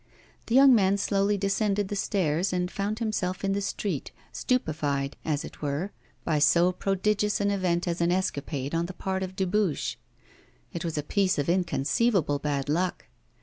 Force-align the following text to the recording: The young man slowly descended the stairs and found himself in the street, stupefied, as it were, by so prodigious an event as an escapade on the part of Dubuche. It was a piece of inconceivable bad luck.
The 0.47 0.55
young 0.55 0.73
man 0.73 0.97
slowly 0.97 1.37
descended 1.37 1.87
the 1.89 1.95
stairs 1.95 2.51
and 2.51 2.71
found 2.71 2.97
himself 2.97 3.43
in 3.43 3.51
the 3.51 3.61
street, 3.61 4.11
stupefied, 4.31 5.15
as 5.23 5.45
it 5.45 5.61
were, 5.61 5.91
by 6.25 6.39
so 6.39 6.71
prodigious 6.71 7.39
an 7.39 7.51
event 7.51 7.87
as 7.87 8.01
an 8.01 8.11
escapade 8.11 8.73
on 8.73 8.87
the 8.87 8.93
part 8.93 9.21
of 9.21 9.35
Dubuche. 9.35 9.97
It 10.73 10.83
was 10.83 10.97
a 10.97 11.03
piece 11.03 11.37
of 11.37 11.47
inconceivable 11.49 12.39
bad 12.39 12.67
luck. 12.67 13.09